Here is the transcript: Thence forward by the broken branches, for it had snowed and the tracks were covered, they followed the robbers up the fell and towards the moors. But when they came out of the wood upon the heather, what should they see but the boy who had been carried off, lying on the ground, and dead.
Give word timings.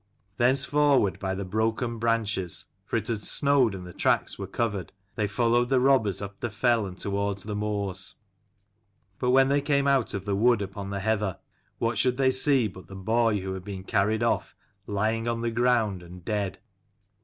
Thence 0.37 0.65
forward 0.65 1.19
by 1.19 1.35
the 1.35 1.45
broken 1.45 1.99
branches, 1.99 2.65
for 2.87 2.97
it 2.97 3.07
had 3.07 3.23
snowed 3.23 3.75
and 3.75 3.85
the 3.85 3.93
tracks 3.93 4.39
were 4.39 4.47
covered, 4.47 4.91
they 5.13 5.27
followed 5.27 5.69
the 5.69 5.79
robbers 5.79 6.23
up 6.23 6.39
the 6.39 6.49
fell 6.49 6.87
and 6.87 6.97
towards 6.97 7.43
the 7.43 7.55
moors. 7.55 8.15
But 9.19 9.29
when 9.29 9.49
they 9.49 9.61
came 9.61 9.85
out 9.87 10.15
of 10.15 10.25
the 10.25 10.35
wood 10.35 10.63
upon 10.63 10.89
the 10.89 11.01
heather, 11.01 11.37
what 11.77 11.99
should 11.99 12.17
they 12.17 12.31
see 12.31 12.67
but 12.67 12.87
the 12.87 12.95
boy 12.95 13.41
who 13.41 13.53
had 13.53 13.63
been 13.63 13.83
carried 13.83 14.23
off, 14.23 14.55
lying 14.87 15.27
on 15.27 15.41
the 15.41 15.51
ground, 15.51 16.01
and 16.01 16.25
dead. 16.25 16.57